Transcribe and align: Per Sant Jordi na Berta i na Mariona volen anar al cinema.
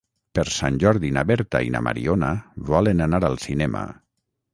Per 0.37 0.43
Sant 0.53 0.77
Jordi 0.83 1.11
na 1.17 1.23
Berta 1.31 1.61
i 1.65 1.69
na 1.75 1.81
Mariona 1.87 2.31
volen 2.71 3.05
anar 3.07 3.21
al 3.29 3.37
cinema. 3.45 3.83